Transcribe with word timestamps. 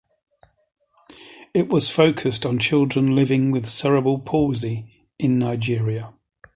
It 1.53 1.69
was 1.69 1.91
focused 1.91 2.43
on 2.43 2.57
children 2.57 3.13
living 3.15 3.51
with 3.51 3.67
cerebral 3.67 4.17
palsy 4.17 4.87
in 5.19 5.37
Nigeria. 5.37 6.11